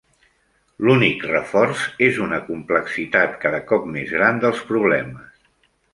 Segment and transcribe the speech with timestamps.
[0.85, 5.49] L'únic reforç és una complexitat cada cop més gran dels problemes.